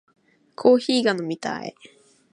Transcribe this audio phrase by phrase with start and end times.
[0.55, 1.75] コーヒーが飲みたい